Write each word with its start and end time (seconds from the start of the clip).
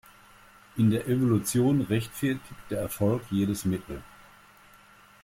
In 0.77 0.89
der 0.89 1.05
Evolution 1.07 1.81
rechtfertigt 1.81 2.71
der 2.71 2.79
Erfolg 2.81 3.21
jedes 3.29 3.65
Mittel. 3.65 4.01